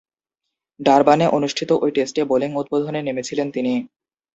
[0.79, 3.73] ডারবানে অনুষ্ঠিত ঐ টেস্টে বোলিং উদ্বোধনে নেমেছিলেন তিনি।